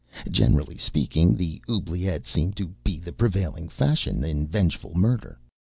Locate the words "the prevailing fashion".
2.97-4.23